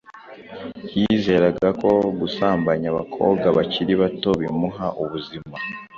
[0.99, 1.89] yizeraga ko
[2.19, 5.55] gusambanya abakobwa bakiri bato bimuha ubuzima